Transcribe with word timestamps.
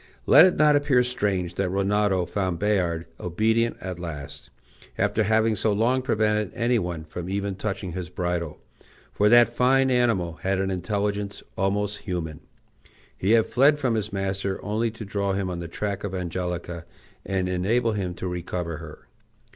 Let 0.25 0.45
it 0.47 0.55
not 0.55 0.75
appear 0.75 1.03
strange 1.03 1.53
that 1.53 1.69
Rinaldo 1.69 2.25
found 2.25 2.57
Bayard 2.57 3.05
obedient 3.19 3.77
at 3.79 3.99
last, 3.99 4.49
after 4.97 5.21
having 5.25 5.53
so 5.53 5.71
long 5.71 6.01
prevented 6.01 6.51
any 6.55 6.79
one 6.79 7.03
from 7.03 7.29
even 7.29 7.53
touching 7.53 7.91
his 7.91 8.09
bridle; 8.09 8.57
for 9.11 9.29
that 9.29 9.53
fine 9.53 9.91
animal 9.91 10.39
had 10.41 10.57
an 10.59 10.71
intelligence 10.71 11.43
almost 11.55 11.99
human; 11.99 12.39
he 13.15 13.33
had 13.33 13.45
fled 13.45 13.77
from 13.77 13.93
his 13.93 14.11
master 14.11 14.59
only 14.65 14.89
to 14.89 15.05
draw 15.05 15.33
him 15.33 15.51
on 15.51 15.59
the 15.59 15.67
track 15.67 16.03
of 16.03 16.15
Angelica, 16.15 16.83
and 17.23 17.47
enable 17.47 17.91
him 17.91 18.15
to 18.15 18.27
recover 18.27 18.77
her. 18.77 19.07